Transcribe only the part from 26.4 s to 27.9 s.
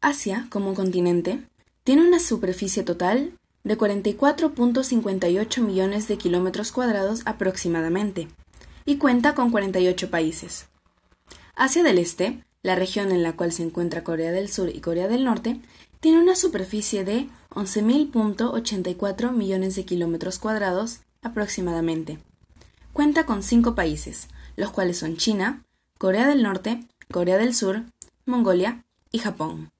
Norte, Corea del Sur,